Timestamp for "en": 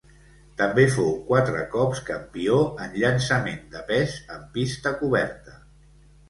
2.87-2.97, 4.37-4.49